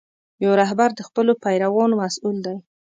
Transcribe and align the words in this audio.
یو 0.43 0.51
رهبر 0.61 0.89
د 0.95 1.01
خپلو 1.07 1.31
پیروانو 1.43 1.99
مسؤل 2.03 2.37
دی. 2.45 2.57